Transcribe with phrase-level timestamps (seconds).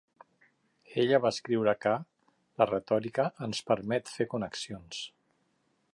[1.01, 1.93] Ella va escriure que...
[2.61, 5.05] la retòrica ens permet fer connexions...